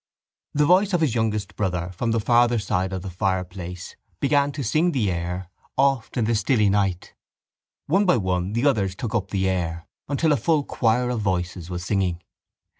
The 0.55 0.65
voice 0.65 0.93
of 0.93 1.01
his 1.01 1.13
youngest 1.13 1.55
brother 1.55 1.91
from 1.93 2.09
the 2.09 2.19
farther 2.19 2.57
side 2.57 2.91
of 2.91 3.03
the 3.03 3.09
fireplace 3.11 3.95
began 4.19 4.51
to 4.53 4.63
sing 4.63 4.93
the 4.93 5.11
air 5.11 5.51
Oft 5.77 6.17
in 6.17 6.25
the 6.25 6.33
Stilly 6.33 6.71
Night. 6.71 7.13
One 7.85 8.07
by 8.07 8.17
one 8.17 8.53
the 8.53 8.65
others 8.65 8.95
took 8.95 9.13
up 9.13 9.29
the 9.29 9.47
air 9.47 9.85
until 10.09 10.31
a 10.31 10.37
full 10.37 10.63
choir 10.63 11.11
of 11.11 11.19
voices 11.21 11.69
was 11.69 11.85
singing. 11.85 12.23